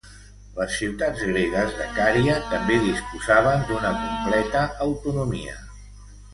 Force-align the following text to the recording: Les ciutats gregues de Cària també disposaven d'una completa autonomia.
Les 0.59 0.71
ciutats 0.77 1.21
gregues 1.33 1.75
de 1.81 1.89
Cària 1.99 2.39
també 2.55 2.79
disposaven 2.87 3.69
d'una 3.69 3.95
completa 4.01 4.67
autonomia. 4.91 5.59